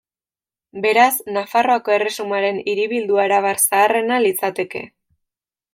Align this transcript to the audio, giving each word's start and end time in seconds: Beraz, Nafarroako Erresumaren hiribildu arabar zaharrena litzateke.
Beraz, 0.85 1.11
Nafarroako 1.35 1.95
Erresumaren 1.97 2.59
hiribildu 2.73 3.21
arabar 3.27 3.65
zaharrena 3.67 4.23
litzateke. 4.27 4.85